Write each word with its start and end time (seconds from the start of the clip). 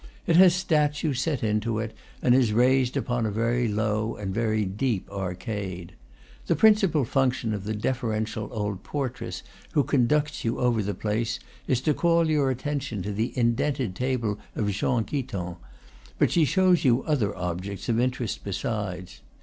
It 0.25 0.35
has 0.37 0.55
statues 0.55 1.21
set 1.21 1.43
into 1.43 1.77
it, 1.77 1.95
and 2.23 2.33
is 2.33 2.53
raised 2.53 2.97
upon 2.97 3.27
a 3.27 3.31
very 3.31 3.67
low 3.67 4.15
and 4.15 4.33
very 4.33 4.65
deep 4.65 5.07
arcade. 5.11 5.93
The 6.47 6.55
principal 6.55 7.05
function 7.05 7.53
of 7.53 7.65
the 7.65 7.75
deferential 7.75 8.49
old 8.51 8.81
portress 8.81 9.43
who 9.73 9.83
conducts 9.83 10.43
you 10.43 10.57
over 10.59 10.81
the 10.81 10.95
place 10.95 11.39
is 11.67 11.81
to 11.81 11.93
call 11.93 12.27
your 12.31 12.49
attention 12.49 13.03
to 13.03 13.13
the 13.13 13.31
indented 13.37 13.93
table 13.93 14.39
of 14.55 14.71
Jean 14.71 15.03
Guiton; 15.03 15.57
but 16.17 16.31
she 16.31 16.45
shows 16.45 16.83
you 16.83 17.03
other 17.03 17.37
objects 17.37 17.87
of 17.87 17.99
interest 17.99 18.43
besides. 18.43 19.21